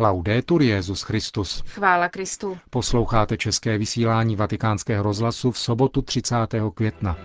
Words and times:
Laudetur 0.00 0.62
Jezus 0.62 1.02
Christus. 1.02 1.64
Chvála 1.66 2.08
Kristu. 2.08 2.58
Posloucháte 2.70 3.36
české 3.36 3.78
vysílání 3.78 4.36
Vatikánského 4.36 5.02
rozhlasu 5.02 5.50
v 5.50 5.58
sobotu 5.58 6.02
30. 6.02 6.36
května. 6.74 7.16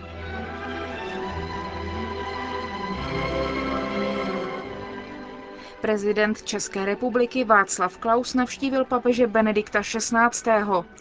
Prezident 5.80 6.42
České 6.42 6.84
republiky 6.84 7.44
Václav 7.44 7.98
Klaus 7.98 8.34
navštívil 8.34 8.84
papeže 8.84 9.26
Benedikta 9.26 9.80
XVI. 9.80 10.50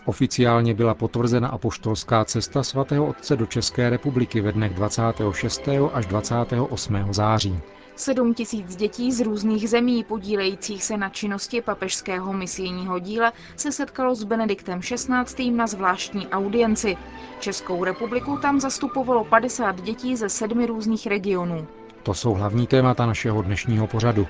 Oficiálně 0.06 0.74
byla 0.74 0.94
potvrzena 0.94 1.48
apoštolská 1.48 2.26
cesta 2.26 2.64
svatého 2.64 3.08
otce 3.08 3.36
do 3.36 3.46
České 3.46 3.90
republiky 3.90 4.42
ve 4.42 4.52
dnech 4.52 4.74
26. 4.74 5.70
až 5.94 6.06
28. 6.06 7.14
září. 7.14 7.62
Sedm 7.98 8.34
tisíc 8.34 8.76
dětí 8.76 9.12
z 9.12 9.22
různých 9.22 9.70
zemí 9.70 10.04
podílejících 10.04 10.84
se 10.84 10.98
na 10.98 11.10
činnosti 11.10 11.62
papežského 11.62 12.34
misijního 12.34 13.00
díla 13.00 13.34
se 13.56 13.72
setkalo 13.72 14.16
s 14.16 14.24
Benediktem 14.24 14.80
XVI. 14.80 15.52
na 15.52 15.68
zvláštní 15.68 16.28
audienci. 16.28 16.98
Českou 17.40 17.84
republiku 17.84 18.38
tam 18.42 18.60
zastupovalo 18.60 19.24
50 19.24 19.82
dětí 19.82 20.16
ze 20.16 20.30
sedmi 20.30 20.66
různých 20.66 21.08
regionů. 21.08 21.68
To 22.04 22.14
jsou 22.14 22.34
hlavní 22.34 22.68
témata 22.68 23.06
našeho 23.06 23.42
dnešního 23.42 23.88
pořadu. 23.88 24.28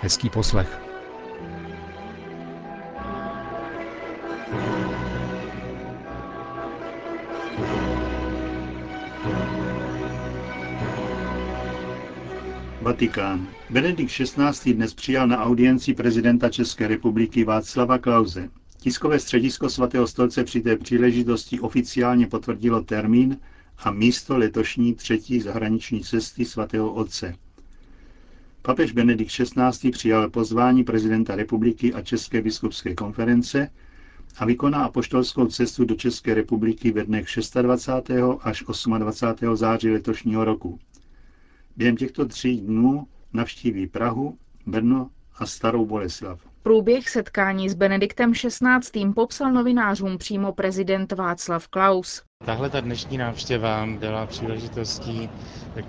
Hezký 0.00 0.30
poslech. 0.30 0.85
Vatikán. 12.86 13.48
Benedikt 13.70 14.12
XVI. 14.12 14.74
dnes 14.74 14.94
přijal 14.94 15.26
na 15.26 15.44
audienci 15.44 15.94
prezidenta 15.94 16.48
České 16.48 16.88
republiky 16.88 17.44
Václava 17.44 17.98
Klauze. 17.98 18.48
Tiskové 18.78 19.18
středisko 19.18 19.70
svatého 19.70 20.06
stolce 20.06 20.44
při 20.44 20.60
té 20.60 20.76
příležitosti 20.76 21.60
oficiálně 21.60 22.26
potvrdilo 22.26 22.80
termín 22.80 23.36
a 23.78 23.90
místo 23.90 24.38
letošní 24.38 24.94
třetí 24.94 25.40
zahraniční 25.40 26.00
cesty 26.00 26.44
svatého 26.44 26.92
otce. 26.92 27.34
Papež 28.62 28.92
Benedikt 28.92 29.32
XVI. 29.32 29.90
přijal 29.90 30.30
pozvání 30.30 30.84
prezidenta 30.84 31.36
republiky 31.36 31.94
a 31.94 32.02
České 32.02 32.42
biskupské 32.42 32.94
konference 32.94 33.70
a 34.38 34.44
vykoná 34.44 34.84
apoštolskou 34.84 35.46
cestu 35.46 35.84
do 35.84 35.94
České 35.94 36.34
republiky 36.34 36.92
ve 36.92 37.04
dnech 37.04 37.26
26. 37.62 38.20
až 38.40 38.64
28. 38.98 39.56
září 39.56 39.90
letošního 39.90 40.44
roku. 40.44 40.78
Během 41.76 41.96
těchto 41.96 42.26
tří 42.26 42.60
dnů 42.60 43.06
navštíví 43.32 43.86
Prahu, 43.86 44.38
Brno 44.66 45.10
a 45.38 45.46
Starou 45.46 45.86
Boleslav. 45.86 46.40
Průběh 46.62 47.08
setkání 47.08 47.68
s 47.68 47.74
Benediktem 47.74 48.32
XVI. 48.32 49.12
popsal 49.14 49.52
novinářům 49.52 50.18
přímo 50.18 50.52
prezident 50.52 51.12
Václav 51.12 51.68
Klaus. 51.68 52.22
Tahle 52.44 52.70
ta 52.70 52.80
dnešní 52.80 53.18
návštěva 53.18 53.86
byla 53.98 54.26
příležitostí 54.26 55.28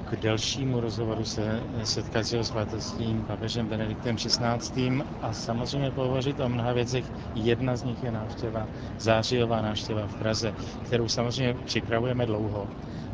k 0.09 0.15
delšímu 0.15 0.80
rozhovoru 0.80 1.25
se 1.25 1.63
setkacího 1.83 2.43
svatostím 2.43 3.23
papežem 3.23 3.67
Benediktem 3.67 4.15
XVI. 4.15 4.91
a 5.21 5.33
samozřejmě 5.33 5.91
pohovořit 5.91 6.39
o 6.39 6.49
mnoha 6.49 6.73
věcech. 6.73 7.05
Jedna 7.35 7.75
z 7.75 7.83
nich 7.83 8.03
je 8.03 8.11
návštěva, 8.11 8.67
zářijová 8.99 9.61
návštěva 9.61 10.08
v 10.08 10.15
Praze, 10.15 10.53
kterou 10.85 11.08
samozřejmě 11.08 11.53
připravujeme 11.65 12.25
dlouho 12.25 12.67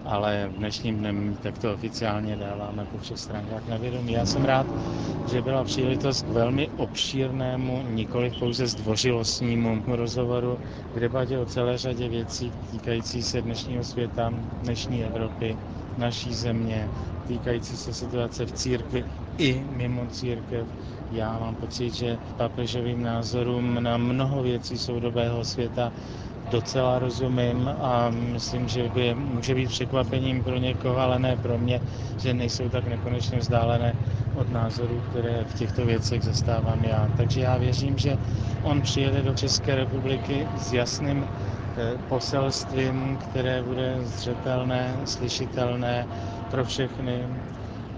ale 0.05 0.51
dnešním 0.57 0.97
dnem 0.97 1.37
takto 1.43 1.73
oficiálně 1.73 2.35
dáváme 2.35 2.85
po 2.85 2.97
všech 2.97 3.19
stránkách 3.19 3.67
na 3.67 3.77
vědomí. 3.77 4.13
Já 4.13 4.25
jsem 4.25 4.45
rád, 4.45 4.67
že 5.31 5.41
byla 5.41 5.63
příležitost 5.63 6.21
k 6.21 6.27
velmi 6.29 6.67
obšírnému, 6.77 7.83
nikoli 7.91 8.31
pouze 8.39 8.67
zdvořilostnímu 8.67 9.83
rozhovoru 9.87 10.59
k 10.95 10.99
debatě 10.99 11.39
o 11.39 11.45
celé 11.45 11.77
řadě 11.77 12.09
věcí 12.09 12.51
týkající 12.71 13.23
se 13.23 13.41
dnešního 13.41 13.83
světa, 13.83 14.33
dnešní 14.61 15.03
Evropy, 15.03 15.57
naší 15.97 16.33
země, 16.33 16.89
týkající 17.28 17.78
se 17.78 17.94
situace 17.94 18.45
v 18.45 18.51
církvi 18.51 19.03
i 19.38 19.63
mimo 19.78 20.07
církev. 20.07 20.67
Já 21.11 21.39
mám 21.39 21.55
pocit, 21.55 21.89
že 21.94 22.17
papežovým 22.38 23.03
názorům 23.03 23.83
na 23.83 23.97
mnoho 23.97 24.44
věcí 24.44 24.78
soudobého 24.78 25.45
světa 25.45 25.91
docela 26.51 26.99
rozumím 26.99 27.67
a 27.81 28.09
myslím, 28.09 28.67
že 28.67 28.89
by, 28.89 29.13
může 29.15 29.55
být 29.55 29.69
překvapením 29.69 30.43
pro 30.43 30.57
někoho, 30.57 30.97
ale 30.97 31.19
ne 31.19 31.37
pro 31.37 31.57
mě, 31.57 31.81
že 32.19 32.33
nejsou 32.33 32.69
tak 32.69 32.87
nekonečně 32.87 33.37
vzdálené 33.39 33.95
od 34.35 34.51
názorů, 34.51 35.01
které 35.09 35.43
v 35.45 35.53
těchto 35.53 35.85
věcech 35.85 36.23
zastávám 36.23 36.83
já. 36.83 37.09
Takže 37.17 37.41
já 37.41 37.57
věřím, 37.57 37.97
že 37.97 38.17
on 38.63 38.81
přijede 38.81 39.21
do 39.21 39.33
České 39.33 39.75
republiky 39.75 40.47
s 40.57 40.73
jasným 40.73 41.25
eh, 41.77 41.97
poselstvím, 42.09 43.17
které 43.17 43.63
bude 43.63 43.97
zřetelné, 44.03 44.97
slyšitelné 45.05 46.07
pro 46.51 46.65
všechny 46.65 47.27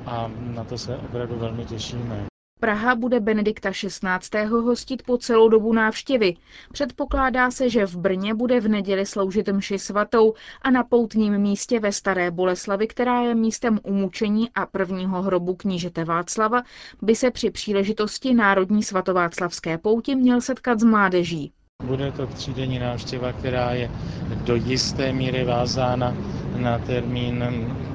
a 0.05 0.31
na 0.37 0.63
to 0.63 0.77
se 0.77 0.97
opravdu 0.97 1.39
velmi 1.39 1.65
těšíme. 1.65 2.34
Praha 2.59 2.95
bude 2.95 3.19
Benedikta 3.19 3.71
XVI. 3.71 4.45
hostit 4.45 5.03
po 5.03 5.17
celou 5.17 5.49
dobu 5.49 5.73
návštěvy. 5.73 6.35
Předpokládá 6.71 7.51
se, 7.51 7.69
že 7.69 7.85
v 7.85 7.95
Brně 7.95 8.33
bude 8.33 8.59
v 8.59 8.67
neděli 8.67 9.05
sloužit 9.05 9.47
mši 9.47 9.79
svatou 9.79 10.33
a 10.61 10.71
na 10.71 10.83
poutním 10.83 11.37
místě 11.37 11.79
ve 11.79 11.91
Staré 11.91 12.31
Boleslavi, 12.31 12.87
která 12.87 13.21
je 13.21 13.35
místem 13.35 13.79
umučení 13.83 14.49
a 14.55 14.65
prvního 14.65 15.21
hrobu 15.21 15.55
knížete 15.55 16.05
Václava, 16.05 16.63
by 17.01 17.15
se 17.15 17.31
při 17.31 17.51
příležitosti 17.51 18.33
Národní 18.33 18.83
svatováclavské 18.83 19.77
pouti 19.77 20.15
měl 20.15 20.41
setkat 20.41 20.79
s 20.79 20.83
mládeží. 20.83 21.51
Bude 21.83 22.11
to 22.11 22.27
třídenní 22.27 22.79
návštěva, 22.79 23.33
která 23.33 23.73
je 23.73 23.89
do 24.43 24.55
jisté 24.55 25.13
míry 25.13 25.43
vázána 25.45 26.13
na 26.57 26.79
termín 26.79 27.43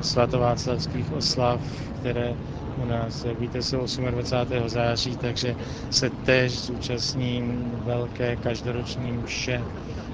svatováclavských 0.02 1.12
oslav, 1.12 1.60
které 2.00 2.34
u 2.82 2.86
nás, 2.86 3.24
jak 3.24 3.38
víte, 3.38 3.62
jsou 3.62 3.86
28. 4.10 4.68
září, 4.68 5.16
takže 5.16 5.56
se 5.90 6.10
též 6.10 6.66
zúčastní 6.66 7.42
velké 7.84 8.36
každoroční 8.36 9.12
mše 9.12 9.64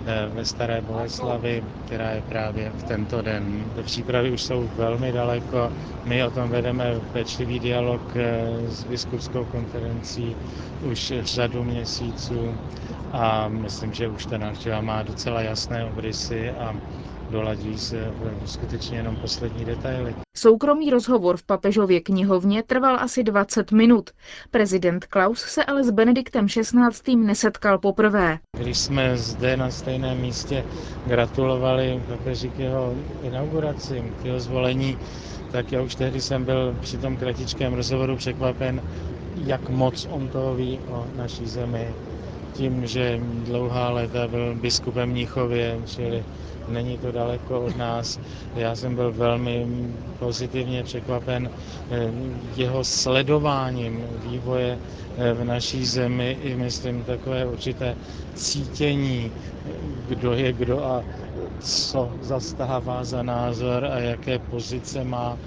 eh, 0.06 0.28
ve 0.34 0.44
Staré 0.44 0.80
Boleslavi, 0.82 1.62
která 1.86 2.10
je 2.10 2.22
právě 2.22 2.70
v 2.70 2.82
tento 2.82 3.22
den. 3.22 3.70
Do 3.76 3.82
přípravy 3.82 4.30
už 4.30 4.42
jsou 4.42 4.70
velmi 4.76 5.12
daleko. 5.12 5.70
My 6.04 6.24
o 6.24 6.30
tom 6.30 6.50
vedeme 6.50 7.00
pečlivý 7.12 7.58
dialog 7.60 8.00
eh, 8.16 8.46
s 8.70 8.84
biskupskou 8.84 9.44
konferencí 9.44 10.36
už 10.90 11.12
řadu 11.22 11.64
měsíců 11.64 12.58
a 13.12 13.48
myslím, 13.48 13.92
že 13.92 14.08
už 14.08 14.26
ta 14.26 14.38
návštěva 14.38 14.80
má 14.80 15.02
docela 15.02 15.40
jasné 15.42 15.84
obrysy 15.84 16.50
a 16.50 16.74
doladí 17.30 17.78
se 17.78 18.12
skutečně 18.44 18.96
jenom 18.96 19.16
poslední 19.16 19.64
detaily. 19.64 20.14
Soukromý 20.36 20.90
rozhovor 20.90 21.36
v 21.36 21.42
papežově 21.42 22.00
knihovně 22.00 22.62
trval 22.62 22.96
asi 23.00 23.24
20 23.24 23.72
minut. 23.72 24.10
Prezident 24.50 25.06
Klaus 25.06 25.40
se 25.40 25.64
ale 25.64 25.84
s 25.84 25.90
Benediktem 25.90 26.46
XVI. 26.46 27.16
nesetkal 27.16 27.78
poprvé. 27.78 28.38
Když 28.58 28.78
jsme 28.78 29.16
zde 29.16 29.56
na 29.56 29.70
stejném 29.70 30.20
místě 30.20 30.64
gratulovali 31.06 32.02
papeži 32.08 32.48
k 32.48 32.58
jeho 32.58 32.94
inauguraci, 33.22 34.12
k 34.22 34.24
jeho 34.24 34.40
zvolení, 34.40 34.98
tak 35.52 35.72
já 35.72 35.82
už 35.82 35.94
tehdy 35.94 36.20
jsem 36.20 36.44
byl 36.44 36.76
při 36.80 36.98
tom 36.98 37.16
kratičkém 37.16 37.74
rozhovoru 37.74 38.16
překvapen, 38.16 38.82
jak 39.46 39.68
moc 39.68 40.08
on 40.10 40.28
toho 40.28 40.54
ví 40.54 40.78
o 40.88 41.06
naší 41.16 41.46
zemi. 41.46 41.88
Tím, 42.52 42.86
že 42.86 43.20
dlouhá 43.44 43.90
léta 43.90 44.28
byl 44.28 44.54
biskupem 44.54 45.10
Mnichově, 45.10 45.80
čili 45.86 46.24
není 46.68 46.98
to 46.98 47.12
daleko 47.12 47.60
od 47.60 47.76
nás. 47.76 48.18
Já 48.56 48.76
jsem 48.76 48.94
byl 48.94 49.12
velmi 49.12 49.66
pozitivně 50.18 50.82
překvapen 50.82 51.50
eh, 51.90 52.10
jeho 52.56 52.84
sledováním 52.84 54.06
vývoje 54.30 54.78
eh, 55.18 55.32
v 55.32 55.44
naší 55.44 55.86
zemi 55.86 56.36
i 56.42 56.56
myslím 56.56 57.04
takové 57.04 57.46
určité 57.46 57.96
cítění, 58.34 59.32
kdo 60.08 60.32
je 60.32 60.52
kdo 60.52 60.84
a 60.84 61.02
co 61.60 62.10
zastává 62.20 63.04
za 63.04 63.22
názor 63.22 63.84
a 63.84 63.98
jaké 63.98 64.38
pozice 64.38 65.04
má 65.04 65.38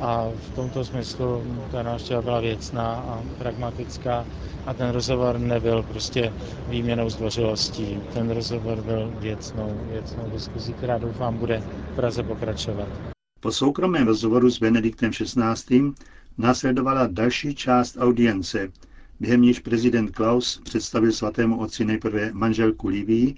a 0.00 0.30
v 0.36 0.54
tomto 0.54 0.84
smyslu 0.84 1.44
ta 1.70 1.82
návštěva 1.82 2.22
byla 2.22 2.40
věcná 2.40 2.94
a 2.94 3.24
pragmatická 3.38 4.26
a 4.66 4.74
ten 4.74 4.90
rozhovor 4.90 5.38
nebyl 5.38 5.82
prostě 5.82 6.32
výměnou 6.68 7.10
zdvořilostí. 7.10 8.00
Ten 8.12 8.30
rozhovor 8.30 8.82
byl 8.82 9.12
věcnou, 9.20 9.80
věcnou 9.90 10.30
diskuzí, 10.30 10.74
která 10.74 10.98
doufám 10.98 11.38
bude 11.38 11.62
v 11.92 11.96
Praze 11.96 12.22
pokračovat. 12.22 12.88
Po 13.40 13.52
soukromém 13.52 14.06
rozhovoru 14.06 14.50
s 14.50 14.58
Benediktem 14.58 15.10
XVI. 15.10 15.92
následovala 16.38 17.06
další 17.06 17.54
část 17.54 17.96
audience, 18.00 18.72
během 19.20 19.42
níž 19.42 19.58
prezident 19.58 20.10
Klaus 20.10 20.60
představil 20.64 21.12
svatému 21.12 21.58
otci 21.60 21.84
nejprve 21.84 22.32
manželku 22.32 22.88
Livii 22.88 23.34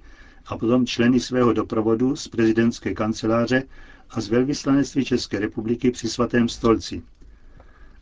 a 0.47 0.59
potom 0.59 0.87
členy 0.87 1.21
svého 1.21 1.53
doprovodu 1.53 2.17
z 2.17 2.29
prezidentské 2.29 2.95
kanceláře 2.95 3.63
a 4.11 4.21
z 4.21 4.29
velvyslanectví 4.29 5.05
České 5.05 5.39
republiky 5.39 5.91
při 5.91 6.09
svatém 6.09 6.49
stolci. 6.49 7.03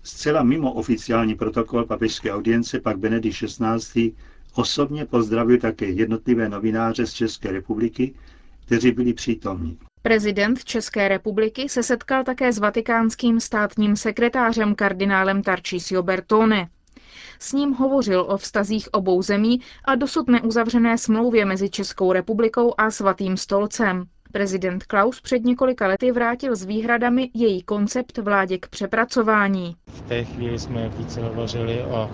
Zcela 0.02 0.42
mimo 0.42 0.72
oficiální 0.72 1.34
protokol 1.34 1.84
papežské 1.84 2.32
audience 2.32 2.80
pak 2.80 2.98
Benedikt 2.98 3.36
XVI. 3.36 4.12
Osobně 4.54 5.06
pozdravil 5.06 5.58
také 5.58 5.86
jednotlivé 5.86 6.48
novináře 6.48 7.06
z 7.06 7.12
České 7.12 7.52
republiky, 7.52 8.14
kteří 8.66 8.92
byli 8.92 9.12
přítomní. 9.12 9.78
Prezident 10.02 10.64
České 10.64 11.08
republiky 11.08 11.68
se 11.68 11.82
setkal 11.82 12.24
také 12.24 12.52
s 12.52 12.58
vatikánským 12.58 13.40
státním 13.40 13.96
sekretářem 13.96 14.74
kardinálem 14.74 15.42
Tarcisio 15.42 16.02
Bertone. 16.02 16.68
S 17.38 17.52
ním 17.52 17.72
hovořil 17.72 18.20
o 18.20 18.36
vztazích 18.36 18.88
obou 18.92 19.22
zemí 19.22 19.60
a 19.84 19.94
dosud 19.94 20.28
neuzavřené 20.28 20.98
smlouvě 20.98 21.44
mezi 21.44 21.70
Českou 21.70 22.12
republikou 22.12 22.74
a 22.78 22.90
Svatým 22.90 23.36
stolcem. 23.36 24.04
Prezident 24.32 24.84
Klaus 24.84 25.20
před 25.20 25.44
několika 25.44 25.86
lety 25.88 26.12
vrátil 26.12 26.56
s 26.56 26.64
výhradami 26.64 27.30
její 27.34 27.62
koncept 27.62 28.18
vládě 28.18 28.58
k 28.58 28.68
přepracování. 28.68 29.76
V 29.86 30.08
té 30.08 30.24
chvíli 30.24 30.58
jsme 30.58 30.88
více 30.88 31.20
hovořili 31.22 31.84
o 31.84 32.10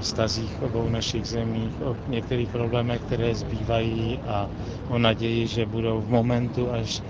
vztazích 0.00 0.62
obou 0.62 0.88
našich 0.88 1.26
zemích, 1.26 1.80
o 1.82 1.96
některých 2.08 2.50
problémech, 2.50 3.02
které 3.02 3.34
zbývají 3.34 4.18
a 4.20 4.50
o 4.88 4.98
naději, 4.98 5.46
že 5.46 5.66
budou 5.66 6.00
v 6.00 6.08
momentu, 6.10 6.70
až 6.70 7.02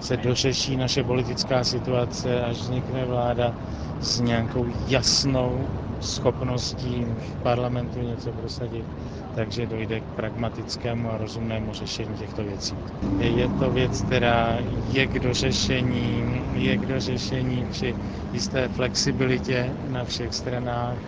se 0.00 0.16
dořeší 0.16 0.76
naše 0.76 1.04
politická 1.04 1.64
situace, 1.64 2.44
až 2.44 2.56
vznikne 2.56 3.06
vláda 3.06 3.54
s 4.00 4.18
nějakou 4.20 4.66
jasnou 4.88 5.68
schopností 6.00 7.04
v 7.18 7.42
parlamentu 7.42 8.00
něco 8.00 8.32
prosadit, 8.32 8.86
takže 9.34 9.66
dojde 9.66 10.00
k 10.00 10.04
pragmatickému 10.14 11.10
a 11.10 11.18
rozumnému 11.18 11.72
řešení 11.74 12.16
těchto 12.16 12.44
věcí. 12.44 12.76
Je 13.18 13.48
to 13.48 13.70
věc, 13.72 14.02
která 14.02 14.56
je 14.84 15.06
k 15.08 15.18
dořešení, 15.18 16.44
je 16.52 16.78
k 16.78 16.86
dořešení 16.86 17.66
při 17.66 17.96
jisté 18.32 18.68
flexibilitě 18.68 19.74
na 19.86 20.04
všech 20.04 20.34
stranách, 20.34 21.00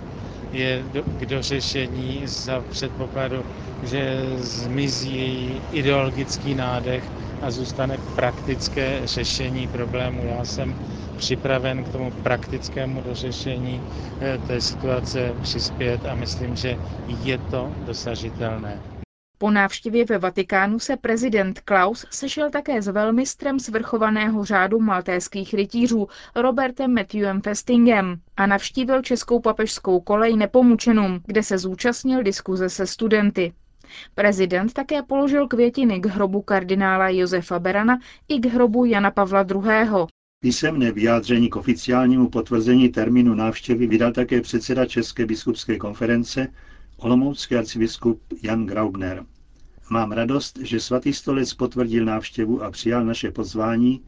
je 0.53 0.85
k 1.07 1.27
dořešení 1.27 2.27
za 2.29 2.63
předpokladu, 2.63 3.45
že 3.83 4.17
zmizí 4.37 5.63
ideologický 5.71 6.55
nádech 6.55 7.05
a 7.41 7.51
zůstane 7.51 7.99
praktické 8.15 9.01
řešení 9.07 9.69
problému. 9.69 10.25
Já 10.27 10.45
jsem 10.45 10.77
připraven 11.23 11.85
k 11.85 11.89
tomu 11.89 12.11
praktickému 12.11 13.01
dořešení 13.01 13.83
eh, 14.21 14.39
té 14.47 14.61
situace 14.61 15.35
přispět 15.43 16.07
a 16.07 16.15
myslím, 16.15 16.57
že 16.57 16.79
je 17.25 17.39
to 17.39 17.73
dosažitelné. 17.87 18.83
Po 19.39 19.51
návštěvě 19.51 20.05
ve 20.05 20.19
Vatikánu 20.19 20.79
se 20.79 20.97
prezident 20.97 21.61
Klaus 21.61 22.07
sešel 22.11 22.51
také 22.51 22.83
s 22.83 22.89
velmistrem 22.89 23.61
svrchovaného 23.61 24.45
řádu 24.45 24.81
maltéských 24.81 25.55
rytířů 25.55 26.09
Robertem 26.37 26.95
Matthewem 26.95 27.41
Festingem 27.41 28.17
a 28.37 28.47
navštívil 28.47 29.03
českou 29.03 29.41
papežskou 29.41 30.01
kolej 30.01 30.37
Nepomučenum, 30.37 31.21
kde 31.27 31.43
se 31.43 31.59
zúčastnil 31.59 32.23
diskuze 32.23 32.69
se 32.69 32.87
studenty. 32.87 33.53
Prezident 34.15 34.73
také 34.73 35.03
položil 35.03 35.49
květiny 35.49 36.01
k 36.01 36.07
hrobu 36.07 36.43
kardinála 36.43 37.09
Josefa 37.09 37.59
Berana 37.59 37.99
i 38.29 38.39
k 38.39 38.47
hrobu 38.47 38.85
Jana 38.85 39.11
Pavla 39.11 39.47
II. 39.51 40.07
Písemné 40.43 40.93
vyjádření 40.93 41.49
k 41.49 41.57
oficiálnímu 41.57 42.29
potvrzení 42.29 42.89
termínu 42.89 43.35
návštěvy 43.35 43.87
vydal 43.87 44.13
také 44.13 44.41
předseda 44.41 44.87
České 44.87 45.27
biskupské 45.27 45.79
konference, 45.79 46.49
olomoucký 46.97 47.57
arcibiskup 47.57 48.21
Jan 48.43 48.67
Graubner. 48.67 49.25
Mám 49.91 50.13
radost, 50.13 50.59
že 50.63 50.81
svatý 50.81 51.13
stolec 51.13 51.55
potvrdil 51.55 52.05
návštěvu 52.05 52.63
a 52.63 52.71
přijal 52.71 53.05
naše 53.05 53.31
pozvání 53.31 54.01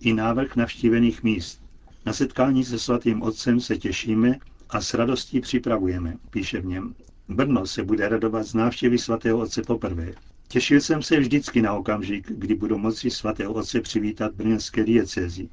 i 0.00 0.12
návrh 0.12 0.56
navštívených 0.56 1.22
míst. 1.22 1.62
Na 2.06 2.12
setkání 2.12 2.64
se 2.64 2.78
svatým 2.78 3.22
otcem 3.22 3.60
se 3.60 3.76
těšíme 3.76 4.38
a 4.70 4.80
s 4.80 4.94
radostí 4.94 5.40
připravujeme, 5.40 6.16
píše 6.30 6.60
v 6.60 6.66
něm. 6.66 6.94
Brno 7.28 7.66
se 7.66 7.82
bude 7.82 8.08
radovat 8.08 8.46
z 8.46 8.54
návštěvy 8.54 8.98
svatého 8.98 9.38
otce 9.38 9.62
poprvé. 9.62 10.12
Těšil 10.48 10.80
jsem 10.80 11.02
se 11.02 11.20
vždycky 11.20 11.62
na 11.62 11.72
okamžik, 11.72 12.32
kdy 12.32 12.54
budu 12.54 12.78
moci 12.78 13.10
svatého 13.10 13.52
otce 13.52 13.80
přivítat 13.80 14.34
brněnské 14.34 14.84
diecézi. 14.84 15.48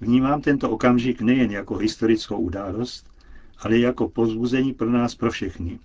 Vnímám 0.00 0.40
tento 0.40 0.70
okamžik 0.70 1.20
nejen 1.20 1.50
jako 1.50 1.76
historickou 1.76 2.36
událost, 2.38 3.10
ale 3.58 3.78
jako 3.78 4.08
pozbuzení 4.08 4.72
pro 4.74 4.90
nás 4.90 5.14
pro 5.14 5.30
všechny. 5.30 5.78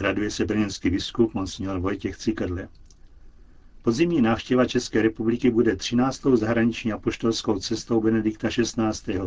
Raduje 0.00 0.30
se 0.30 0.44
brněnský 0.44 0.90
biskup 0.90 1.34
Monsignor 1.34 1.78
Vojtěch 1.78 2.16
Cikrle. 2.16 2.68
Podzimní 3.82 4.22
návštěva 4.22 4.64
České 4.66 5.02
republiky 5.02 5.50
bude 5.50 5.76
13. 5.76 6.20
zahraniční 6.34 6.92
apoštolskou 6.92 7.58
cestou 7.58 8.00
Benedikta 8.00 8.48
XVI. 8.48 9.20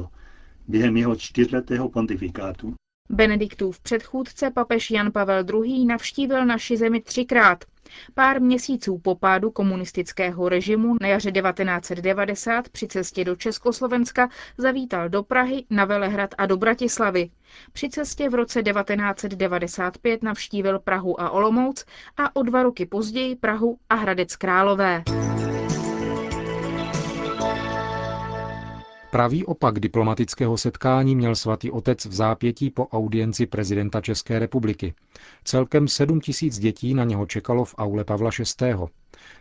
během 0.67 0.97
jeho 0.97 1.15
čtyřletého 1.15 1.89
pontifikátu. 1.89 2.73
Benediktův 3.09 3.79
předchůdce 3.79 4.51
papež 4.51 4.91
Jan 4.91 5.11
Pavel 5.11 5.45
II. 5.63 5.85
navštívil 5.85 6.45
naši 6.45 6.77
zemi 6.77 7.01
třikrát. 7.01 7.65
Pár 8.13 8.41
měsíců 8.41 8.97
po 8.97 9.15
pádu 9.15 9.51
komunistického 9.51 10.49
režimu 10.49 10.95
na 11.01 11.07
jaře 11.07 11.31
1990 11.31 12.69
při 12.69 12.87
cestě 12.87 13.25
do 13.25 13.35
Československa 13.35 14.29
zavítal 14.57 15.09
do 15.09 15.23
Prahy, 15.23 15.65
na 15.69 15.85
Velehrad 15.85 16.35
a 16.37 16.45
do 16.45 16.57
Bratislavy. 16.57 17.29
Při 17.73 17.89
cestě 17.89 18.29
v 18.29 18.33
roce 18.33 18.63
1995 18.63 20.23
navštívil 20.23 20.79
Prahu 20.79 21.21
a 21.21 21.29
Olomouc 21.29 21.85
a 22.17 22.35
o 22.35 22.43
dva 22.43 22.63
roky 22.63 22.85
později 22.85 23.35
Prahu 23.35 23.77
a 23.89 23.95
Hradec 23.95 24.35
Králové. 24.35 25.03
Pravý 29.17 29.45
opak 29.45 29.79
diplomatického 29.79 30.57
setkání 30.57 31.15
měl 31.15 31.35
svatý 31.35 31.71
otec 31.71 32.05
v 32.05 32.13
zápětí 32.13 32.69
po 32.69 32.87
audienci 32.87 33.45
prezidenta 33.45 34.01
České 34.01 34.39
republiky. 34.39 34.93
Celkem 35.43 35.87
7 35.87 36.21
tisíc 36.21 36.59
dětí 36.59 36.93
na 36.93 37.03
něho 37.03 37.25
čekalo 37.25 37.65
v 37.65 37.75
aule 37.77 38.03
Pavla 38.03 38.29
VI. 38.61 38.73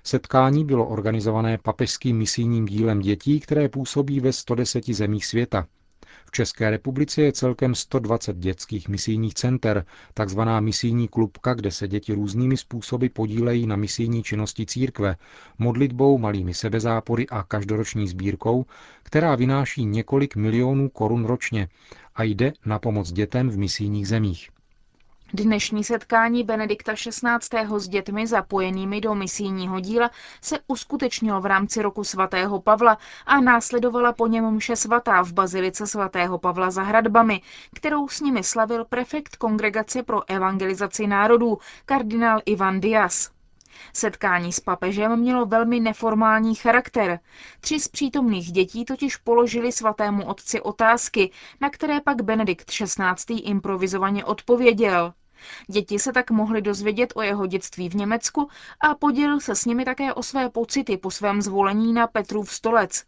Setkání 0.03 0.65
bylo 0.65 0.87
organizované 0.89 1.59
papežským 1.59 2.19
misijním 2.19 2.67
dílem 2.67 3.01
dětí, 3.01 3.41
které 3.41 3.69
působí 3.69 4.21
ve 4.21 4.33
110 4.33 4.87
zemích 4.87 5.27
světa. 5.27 5.67
V 6.27 6.31
České 6.31 6.71
republice 6.71 7.23
je 7.23 7.33
celkem 7.33 7.75
120 7.75 8.37
dětských 8.37 8.89
misijních 8.89 9.35
center, 9.35 9.85
takzvaná 10.15 10.61
misijní 10.61 11.09
klubka, 11.09 11.55
kde 11.55 11.71
se 11.71 11.89
děti 11.89 12.13
různými 12.15 12.57
způsoby 12.57 13.07
podílejí 13.07 13.67
na 13.67 13.77
misijní 13.77 14.23
činnosti 14.23 14.67
církve, 14.67 15.17
modlitbou, 15.59 16.19
malými 16.19 16.55
sebezápory 16.55 17.27
a 17.29 17.43
každoroční 17.43 18.09
sbírkou, 18.09 18.67
která 19.03 19.35
vynáší 19.35 19.85
několik 19.85 20.37
milionů 20.37 20.89
korun 20.89 21.25
ročně 21.25 21.69
a 22.15 22.23
jde 22.23 22.53
na 22.67 22.79
pomoc 22.79 23.13
dětem 23.13 23.51
v 23.51 23.59
misijních 23.59 24.09
zemích. 24.09 24.56
Dnešní 25.33 25.85
setkání 25.85 26.45
Benedikta 26.45 26.93
XVI. 26.95 27.79
s 27.79 27.89
dětmi 27.89 28.27
zapojenými 28.27 29.01
do 29.01 29.15
misijního 29.15 29.81
díla 29.81 30.11
se 30.41 30.59
uskutečnilo 30.67 31.41
v 31.41 31.47
rámci 31.47 31.83
roku 31.83 32.05
svatého 32.05 32.61
Pavla 32.61 32.99
a 33.27 33.41
následovala 33.41 34.13
po 34.13 34.27
něm 34.27 34.51
mše 34.51 34.77
svatá 34.77 35.23
v 35.23 35.33
bazilice 35.33 35.87
svatého 35.87 36.39
Pavla 36.39 36.71
za 36.71 36.83
hradbami, 36.83 37.43
kterou 37.75 38.09
s 38.09 38.21
nimi 38.21 38.45
slavil 38.45 38.85
prefekt 38.85 39.37
Kongregace 39.37 40.03
pro 40.03 40.31
evangelizaci 40.31 41.07
národů, 41.07 41.59
kardinál 41.87 42.41
Ivan 42.45 42.81
Dias. 42.81 43.36
Setkání 43.93 44.53
s 44.53 44.61
papežem 44.61 45.17
mělo 45.21 45.47
velmi 45.47 45.81
neformální 45.81 46.55
charakter. 46.55 47.21
Tři 47.61 47.81
z 47.81 47.89
přítomných 47.89 48.53
dětí 48.53 48.85
totiž 48.85 49.17
položili 49.17 49.73
svatému 49.73 50.27
otci 50.27 50.61
otázky, 50.61 51.31
na 51.61 51.71
které 51.71 52.01
pak 52.01 52.23
Benedikt 52.23 52.71
XVI. 52.71 53.39
improvizovaně 53.41 54.25
odpověděl. 54.25 55.13
Děti 55.67 55.99
se 55.99 56.13
tak 56.13 56.31
mohly 56.31 56.63
dozvědět 56.63 57.13
o 57.17 57.23
jeho 57.23 57.47
dětství 57.47 57.89
v 57.89 57.95
Německu 57.95 58.49
a 58.81 58.95
podělil 58.95 59.41
se 59.41 59.55
s 59.55 59.65
nimi 59.65 59.85
také 59.85 60.15
o 60.15 60.23
své 60.23 60.51
pocity 60.51 60.97
po 60.97 61.11
svém 61.11 61.43
zvolení 61.43 61.93
na 61.93 62.07
Petrův 62.07 62.53
stolec. 62.53 63.05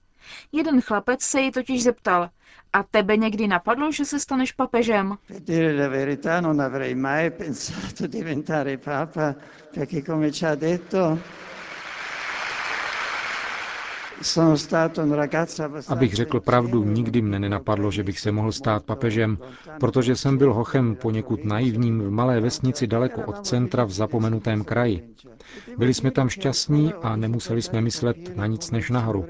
Jeden 0.52 0.80
chlapec 0.80 1.22
se 1.22 1.40
ji 1.40 1.50
totiž 1.50 1.82
zeptal, 1.82 2.30
a 2.72 2.82
tebe 2.82 3.16
někdy 3.16 3.48
napadlo, 3.48 3.92
že 3.92 4.04
se 4.04 4.20
staneš 4.20 4.52
papežem? 4.52 5.16
Abych 15.88 16.14
řekl 16.14 16.40
pravdu, 16.40 16.84
nikdy 16.84 17.22
mne 17.22 17.38
nenapadlo, 17.38 17.90
že 17.90 18.02
bych 18.04 18.20
se 18.20 18.32
mohl 18.32 18.52
stát 18.52 18.84
papežem, 18.84 19.38
protože 19.80 20.16
jsem 20.16 20.38
byl 20.38 20.54
hochem 20.54 20.96
poněkud 20.96 21.44
naivním 21.44 22.00
v 22.02 22.10
malé 22.10 22.40
vesnici 22.40 22.86
daleko 22.86 23.22
od 23.22 23.46
centra 23.46 23.84
v 23.84 23.90
zapomenutém 23.90 24.64
kraji. 24.64 25.14
Byli 25.78 25.94
jsme 25.94 26.10
tam 26.10 26.28
šťastní 26.28 26.92
a 27.02 27.16
nemuseli 27.16 27.62
jsme 27.62 27.80
myslet 27.80 28.36
na 28.36 28.46
nic 28.46 28.70
než 28.70 28.90
nahoru. 28.90 29.26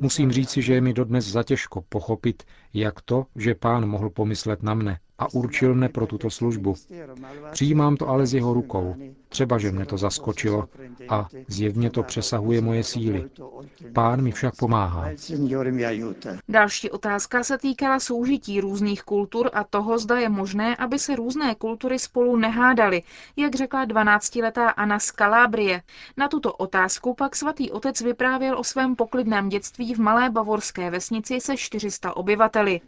Musím 0.00 0.32
říci, 0.32 0.62
že 0.62 0.74
je 0.74 0.80
mi 0.80 0.92
dodnes 0.92 1.24
zatěžko 1.26 1.82
pochopit, 1.88 2.42
jak 2.74 3.00
to, 3.00 3.26
že 3.36 3.54
pán 3.54 3.86
mohl 3.86 4.10
pomyslet 4.10 4.62
na 4.62 4.74
mne. 4.74 4.98
A 5.18 5.34
určil 5.34 5.74
mne 5.74 5.88
pro 5.88 6.06
tuto 6.06 6.30
službu. 6.30 6.74
Přijímám 7.52 7.96
to 7.96 8.08
ale 8.08 8.26
z 8.26 8.34
jeho 8.34 8.54
rukou. 8.54 8.96
Třeba, 9.28 9.58
že 9.58 9.72
mne 9.72 9.86
to 9.86 9.98
zaskočilo 9.98 10.68
a 11.08 11.28
zjevně 11.48 11.90
to 11.90 12.02
přesahuje 12.02 12.60
moje 12.60 12.84
síly. 12.84 13.30
Pán 13.92 14.22
mi 14.22 14.32
však 14.32 14.56
pomáhá. 14.56 15.08
Další 16.48 16.90
otázka 16.90 17.44
se 17.44 17.58
týkala 17.58 18.00
soužití 18.00 18.60
různých 18.60 19.02
kultur 19.02 19.50
a 19.52 19.64
toho, 19.64 19.98
zda 19.98 20.18
je 20.18 20.28
možné, 20.28 20.76
aby 20.76 20.98
se 20.98 21.16
různé 21.16 21.54
kultury 21.54 21.98
spolu 21.98 22.36
nehádaly, 22.36 23.02
jak 23.36 23.54
řekla 23.54 23.86
12-letá 23.86 24.66
Anna 24.76 24.98
z 24.98 25.10
Kalábrie. 25.10 25.82
Na 26.16 26.28
tuto 26.28 26.52
otázku 26.52 27.14
pak 27.14 27.36
svatý 27.36 27.70
otec 27.70 28.00
vyprávěl 28.00 28.58
o 28.58 28.64
svém 28.64 28.96
poklidném 28.96 29.48
dětství 29.48 29.94
v 29.94 29.98
malé 29.98 30.30
bavorské 30.30 30.90
vesnici 30.90 31.40
se 31.40 31.56
400 31.56 32.16
obyvateli. 32.16 32.80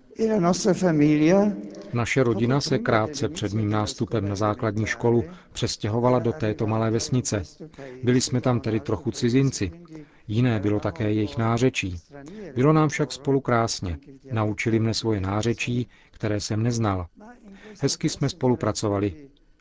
Naše 1.93 2.23
rodina 2.23 2.61
se 2.61 2.79
krátce 2.79 3.29
před 3.29 3.53
mým 3.53 3.71
nástupem 3.71 4.29
na 4.29 4.35
základní 4.35 4.87
školu 4.87 5.25
přestěhovala 5.53 6.19
do 6.19 6.33
této 6.33 6.67
malé 6.67 6.91
vesnice. 6.91 7.43
Byli 8.03 8.21
jsme 8.21 8.41
tam 8.41 8.61
tedy 8.61 8.81
trochu 8.81 9.11
cizinci. 9.11 9.71
Jiné 10.29 10.61
bylo 10.61 10.81
také 10.81 11.13
jejich 11.13 11.37
nářečí. 11.39 11.97
Bylo 12.55 12.73
nám 12.73 12.89
však 12.89 13.13
spolu 13.13 13.41
krásně. 13.41 13.99
Naučili 14.33 14.79
mne 14.79 14.95
svoje 14.95 15.21
nářečí, 15.21 15.89
které 16.11 16.41
jsem 16.41 16.63
neznal. 16.63 17.07
Hezky 17.83 18.09
jsme 18.09 18.29
spolupracovali. 18.29 19.15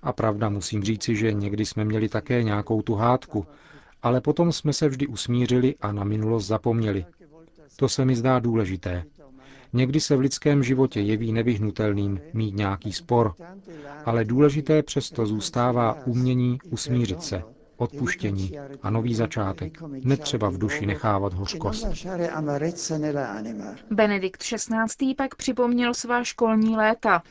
A 0.03 0.13
pravda, 0.13 0.50
musím 0.50 0.83
říci, 0.83 1.15
že 1.15 1.33
někdy 1.33 1.65
jsme 1.65 1.85
měli 1.85 2.09
také 2.09 2.43
nějakou 2.43 2.81
tu 2.81 2.93
hádku, 2.95 3.45
ale 4.01 4.21
potom 4.21 4.51
jsme 4.51 4.74
se 4.74 4.89
vždy 4.89 5.07
usmířili 5.07 5.75
a 5.81 5.91
na 5.91 6.03
minulost 6.03 6.47
zapomněli. 6.47 7.05
To 7.75 7.89
se 7.89 8.05
mi 8.05 8.15
zdá 8.15 8.39
důležité. 8.39 9.03
Někdy 9.75 10.00
se 10.00 10.15
v 10.15 10.20
lidském 10.20 10.63
životě 10.63 11.01
jeví 11.01 11.32
nevyhnutelným 11.32 12.20
mít 12.34 12.55
nějaký 12.55 12.94
spor, 12.94 13.34
ale 14.05 14.25
důležité 14.25 14.84
přesto 14.84 15.25
zůstává 15.25 15.98
umění 16.05 16.58
usmířit 16.70 17.24
se, 17.24 17.44
odpuštění 17.77 18.51
a 18.82 18.89
nový 18.89 19.15
začátek. 19.15 19.77
Netřeba 20.03 20.50
v 20.50 20.58
duši 20.58 20.86
nechávat 20.86 21.34
hořkost. 21.34 21.88
Benedikt 23.91 24.44
XVI. 24.44 25.15
pak 25.17 25.36
připomněl 25.36 25.94
svá 25.94 26.24
školní 26.24 26.75
léta. 26.75 27.24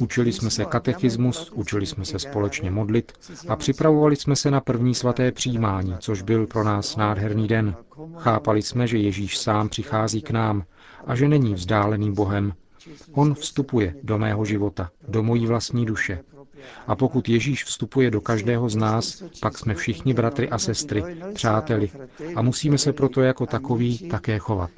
Učili 0.00 0.32
jsme 0.32 0.50
se 0.50 0.64
katechismus, 0.64 1.50
učili 1.54 1.86
jsme 1.86 2.04
se 2.04 2.18
společně 2.18 2.70
modlit 2.70 3.12
a 3.48 3.56
připravovali 3.56 4.16
jsme 4.16 4.36
se 4.36 4.50
na 4.50 4.60
první 4.60 4.94
svaté 4.94 5.32
přijímání, 5.32 5.94
což 5.98 6.22
byl 6.22 6.46
pro 6.46 6.64
nás 6.64 6.96
nádherný 6.96 7.48
den. 7.48 7.76
Chápali 8.16 8.62
jsme, 8.62 8.86
že 8.86 8.98
Ježíš 8.98 9.38
sám 9.38 9.68
přichází 9.68 10.22
k 10.22 10.30
nám 10.30 10.64
a 11.06 11.14
že 11.14 11.28
není 11.28 11.54
vzdáleným 11.54 12.14
Bohem. 12.14 12.52
On 13.12 13.34
vstupuje 13.34 13.94
do 14.02 14.18
mého 14.18 14.44
života, 14.44 14.90
do 15.08 15.22
mojí 15.22 15.46
vlastní 15.46 15.86
duše. 15.86 16.20
A 16.86 16.96
pokud 16.96 17.28
Ježíš 17.28 17.64
vstupuje 17.64 18.10
do 18.10 18.20
každého 18.20 18.68
z 18.68 18.76
nás, 18.76 19.22
pak 19.40 19.58
jsme 19.58 19.74
všichni 19.74 20.14
bratry 20.14 20.48
a 20.50 20.58
sestry, 20.58 21.02
přáteli 21.34 21.90
a 22.36 22.42
musíme 22.42 22.78
se 22.78 22.92
proto 22.92 23.20
jako 23.22 23.46
takový 23.46 23.98
také 23.98 24.38
chovat. 24.38 24.70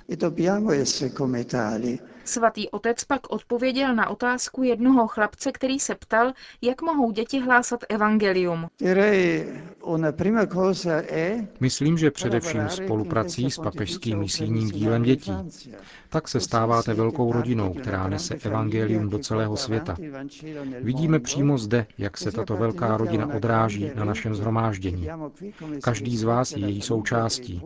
Svatý 2.28 2.68
otec 2.70 3.04
pak 3.04 3.32
odpověděl 3.32 3.94
na 3.94 4.08
otázku 4.08 4.62
jednoho 4.62 5.06
chlapce, 5.06 5.52
který 5.52 5.78
se 5.78 5.94
ptal, 5.94 6.32
jak 6.62 6.82
mohou 6.82 7.10
děti 7.10 7.40
hlásat 7.40 7.84
evangelium. 7.88 8.66
Myslím, 11.60 11.98
že 11.98 12.10
především 12.10 12.68
spoluprací 12.68 13.50
s 13.50 13.58
papežským 13.58 14.18
misijním 14.18 14.70
dílem 14.70 15.02
dětí. 15.02 15.32
Tak 16.08 16.28
se 16.28 16.40
stáváte 16.40 16.94
velkou 16.94 17.32
rodinou, 17.32 17.72
která 17.72 18.08
nese 18.08 18.34
evangelium 18.34 19.08
do 19.08 19.18
celého 19.18 19.56
světa. 19.56 19.96
Vidíme 20.80 21.18
přímo 21.20 21.58
zde, 21.58 21.86
jak 21.98 22.18
se 22.18 22.32
tato 22.32 22.56
velká 22.56 22.96
rodina 22.96 23.34
odráží 23.34 23.90
na 23.94 24.04
našem 24.04 24.34
zhromáždění. 24.34 25.08
Každý 25.82 26.16
z 26.16 26.22
vás 26.22 26.52
je 26.52 26.58
její 26.58 26.82
součástí. 26.82 27.62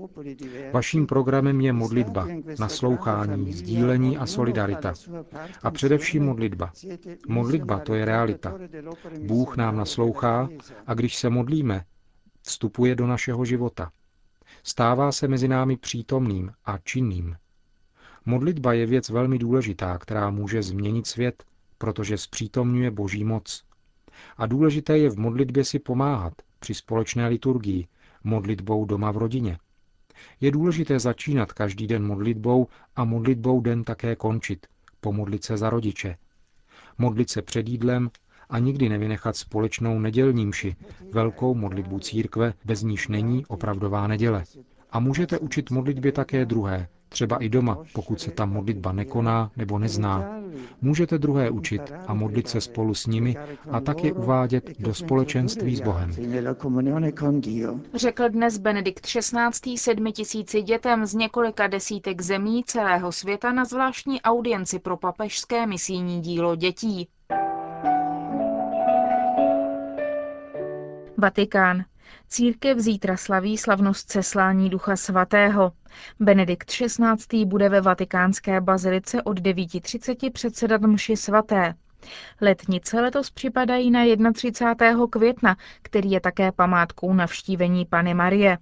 Vaším 0.73 1.07
programem 1.07 1.61
je 1.61 1.73
modlitba, 1.73 2.28
naslouchání, 2.59 3.52
sdílení 3.52 4.19
a 4.19 4.26
solidarita. 4.26 4.51
A 5.62 5.71
především 5.71 6.25
modlitba. 6.25 6.73
Modlitba 7.28 7.78
to 7.78 7.94
je 7.94 8.04
realita. 8.04 8.59
Bůh 9.26 9.56
nám 9.56 9.76
naslouchá 9.76 10.49
a 10.87 10.94
když 10.94 11.16
se 11.16 11.30
modlíme, 11.30 11.85
vstupuje 12.42 12.94
do 12.94 13.06
našeho 13.06 13.44
života. 13.44 13.92
Stává 14.62 15.12
se 15.12 15.28
mezi 15.28 15.49
námi 15.49 15.76
přítomným 15.76 16.52
a 16.64 16.78
činným. 16.78 17.37
Modlitba 18.26 18.73
je 18.73 18.87
věc 18.87 19.09
velmi 19.11 19.38
důležitá, 19.38 19.99
která 19.99 20.30
může 20.30 20.62
změnit 20.62 21.06
svět, 21.06 21.44
protože 21.78 22.18
zpřítomňuje 22.18 22.90
boží 22.90 23.25
moc. 23.25 23.64
A 24.37 24.47
důležité 24.47 24.99
je 24.99 25.11
v 25.11 25.18
modlitbě 25.18 25.64
si 25.64 25.78
pomáhat 25.78 26.32
při 26.59 26.75
společné 26.75 27.28
liturgii, 27.28 27.87
modlitbou 28.25 28.85
doma 28.85 29.11
v 29.11 29.16
rodině. 29.16 29.59
Je 30.41 30.50
důležité 30.50 30.99
začínat 30.99 31.52
každý 31.52 31.87
den 31.87 32.07
modlitbou 32.07 32.67
a 32.97 33.05
modlitbou 33.05 33.61
den 33.61 33.85
také 33.85 34.17
končit, 34.17 34.67
pomodlit 35.00 35.45
se 35.45 35.57
za 35.57 35.71
rodiče. 35.71 36.17
Modlit 36.99 37.31
se 37.31 37.43
před 37.43 37.69
jídlem 37.69 38.11
a 38.50 38.59
nikdy 38.59 38.88
nevynechat 38.88 39.37
společnou 39.37 39.99
nedělní 39.99 40.47
mši, 40.47 40.76
velkou 41.12 41.55
modlitbu 41.55 41.99
církve, 41.99 42.55
bez 42.64 42.83
níž 42.83 43.09
není 43.09 43.47
opravdová 43.47 44.07
neděle. 44.07 44.45
A 44.91 45.00
můžete 45.00 45.38
učit 45.38 45.71
modlitbě 45.71 46.12
také 46.12 46.47
druhé, 46.47 46.88
třeba 47.12 47.37
i 47.37 47.49
doma, 47.49 47.78
pokud 47.92 48.21
se 48.21 48.31
tam 48.31 48.50
modlitba 48.52 48.92
nekoná 48.92 49.50
nebo 49.57 49.78
nezná. 49.78 50.38
Můžete 50.81 51.19
druhé 51.19 51.50
učit 51.50 51.92
a 52.07 52.14
modlit 52.14 52.49
se 52.49 52.61
spolu 52.61 52.95
s 52.95 53.07
nimi 53.07 53.37
a 53.71 53.81
tak 53.81 54.04
je 54.04 54.12
uvádět 54.12 54.81
do 54.81 54.95
společenství 54.95 55.76
s 55.76 55.81
Bohem. 55.81 56.11
Řekl 57.95 58.28
dnes 58.28 58.59
Benedikt 58.59 59.07
XVI. 59.07 59.78
sedmi 59.78 60.12
tisíci 60.12 60.62
dětem 60.62 61.07
z 61.07 61.14
několika 61.14 61.66
desítek 61.66 62.21
zemí 62.23 62.62
celého 62.66 63.12
světa 63.12 63.52
na 63.52 63.64
zvláštní 63.64 64.23
audienci 64.23 64.78
pro 64.78 64.97
papežské 64.97 65.66
misijní 65.66 66.21
dílo 66.21 66.57
dětí. 66.57 67.09
Vatikán. 71.19 71.85
Církev 72.28 72.78
zítra 72.78 73.16
slaví 73.16 73.59
slavnost 73.59 74.11
ceslání 74.11 74.71
Ducha 74.71 74.97
Svatého. 74.97 75.73
Benedikt 76.21 76.71
XVI. 76.71 77.45
bude 77.45 77.69
ve 77.69 77.81
vatikánské 77.81 78.61
bazilice 78.61 79.23
od 79.23 79.38
9.30 79.38 80.33
předsedat 80.33 80.83
mši 80.83 81.16
svaté. 81.16 81.75
Letnice 82.40 83.00
letos 83.00 83.31
připadají 83.31 83.90
na 83.90 84.33
31. 84.33 85.07
května, 85.11 85.57
který 85.83 86.11
je 86.11 86.21
také 86.21 86.52
památkou 86.52 87.12
navštívení 87.12 87.87
Pany 87.87 88.14
Marie. 88.14 88.59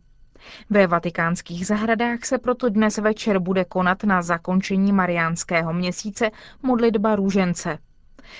Ve 0.70 0.86
vatikánských 0.86 1.66
zahradách 1.66 2.24
se 2.24 2.38
proto 2.38 2.68
dnes 2.68 2.98
večer 2.98 3.38
bude 3.38 3.64
konat 3.64 4.04
na 4.04 4.22
zakončení 4.22 4.92
mariánského 4.92 5.72
měsíce 5.72 6.30
modlitba 6.62 7.16
růžence. 7.16 7.78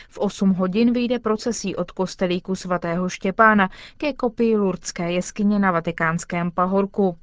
V 0.09 0.19
8 0.19 0.51
hodin 0.51 0.93
vyjde 0.93 1.19
procesí 1.19 1.77
od 1.77 1.91
kostelíku 1.91 2.55
svatého 2.55 3.09
Štěpána 3.09 3.69
ke 3.97 4.13
kopii 4.13 4.57
Lurdské 4.57 5.13
jeskyně 5.13 5.59
na 5.59 5.71
vatikánském 5.71 6.51
pahorku. 6.51 7.17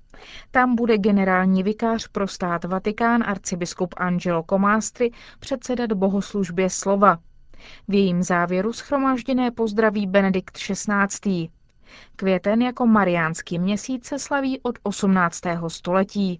Tam 0.51 0.75
bude 0.75 0.97
generální 0.97 1.63
vikář 1.63 2.07
pro 2.07 2.27
stát 2.27 2.63
Vatikán 2.63 3.23
arcibiskup 3.23 3.93
Angelo 3.97 4.43
Comastri 4.49 5.11
předsedat 5.39 5.93
bohoslužbě 5.93 6.69
slova. 6.69 7.17
V 7.87 7.93
jejím 7.93 8.23
závěru 8.23 8.73
schromážděné 8.73 9.51
pozdraví 9.51 10.07
Benedikt 10.07 10.57
XVI. 10.57 11.49
Květen 12.15 12.61
jako 12.61 12.87
mariánský 12.87 13.59
měsíc 13.59 14.05
se 14.05 14.19
slaví 14.19 14.59
od 14.61 14.75
18. 14.83 15.41
století. 15.67 16.39